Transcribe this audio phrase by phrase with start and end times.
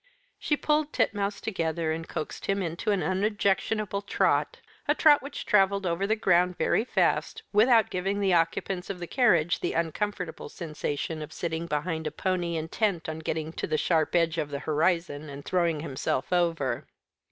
[0.39, 5.85] She pulled Titmouse together, and coaxed him into an unobjectionable trot; a trot which travelled
[5.85, 11.21] over the ground very fast, without giving the occupants of the carriage the uncomfortable sensation
[11.21, 15.29] of sitting behind a pony intent on getting to the sharp edge of the horizon
[15.29, 16.87] and throwing himself over.